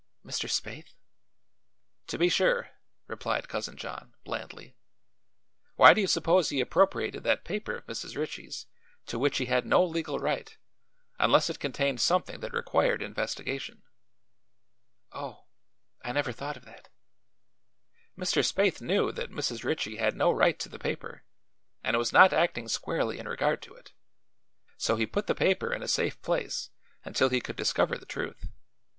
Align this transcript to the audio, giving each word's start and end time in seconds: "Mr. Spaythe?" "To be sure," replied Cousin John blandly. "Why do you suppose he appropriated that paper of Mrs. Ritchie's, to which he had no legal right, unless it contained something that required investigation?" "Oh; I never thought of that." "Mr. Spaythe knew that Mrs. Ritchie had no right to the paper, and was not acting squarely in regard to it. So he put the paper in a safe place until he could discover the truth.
"Mr. 0.25 0.49
Spaythe?" 0.49 0.95
"To 2.07 2.17
be 2.17 2.27
sure," 2.27 2.71
replied 3.05 3.47
Cousin 3.47 3.77
John 3.77 4.15
blandly. 4.23 4.75
"Why 5.75 5.93
do 5.93 6.01
you 6.01 6.07
suppose 6.07 6.49
he 6.49 6.59
appropriated 6.59 7.21
that 7.21 7.43
paper 7.45 7.75
of 7.75 7.85
Mrs. 7.85 8.17
Ritchie's, 8.17 8.65
to 9.05 9.19
which 9.19 9.37
he 9.37 9.45
had 9.45 9.63
no 9.63 9.85
legal 9.85 10.17
right, 10.17 10.57
unless 11.19 11.51
it 11.51 11.59
contained 11.59 12.01
something 12.01 12.39
that 12.39 12.51
required 12.51 13.03
investigation?" 13.03 13.83
"Oh; 15.11 15.45
I 16.03 16.11
never 16.13 16.31
thought 16.31 16.57
of 16.57 16.65
that." 16.65 16.89
"Mr. 18.17 18.43
Spaythe 18.43 18.81
knew 18.81 19.11
that 19.11 19.29
Mrs. 19.29 19.63
Ritchie 19.63 19.97
had 19.97 20.15
no 20.15 20.31
right 20.31 20.57
to 20.61 20.67
the 20.67 20.79
paper, 20.79 21.25
and 21.83 21.95
was 21.95 22.11
not 22.11 22.33
acting 22.33 22.67
squarely 22.67 23.19
in 23.19 23.27
regard 23.29 23.61
to 23.61 23.75
it. 23.75 23.93
So 24.79 24.95
he 24.95 25.05
put 25.05 25.27
the 25.27 25.35
paper 25.35 25.71
in 25.71 25.83
a 25.83 25.87
safe 25.87 26.19
place 26.23 26.71
until 27.05 27.29
he 27.29 27.39
could 27.39 27.55
discover 27.55 27.99
the 27.99 28.07
truth. 28.07 28.47